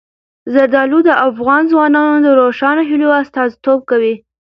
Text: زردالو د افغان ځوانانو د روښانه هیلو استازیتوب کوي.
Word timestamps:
زردالو 0.53 0.99
د 1.05 1.09
افغان 1.29 1.63
ځوانانو 1.71 2.19
د 2.25 2.29
روښانه 2.41 2.81
هیلو 2.89 3.09
استازیتوب 3.21 3.79
کوي. 3.89 4.15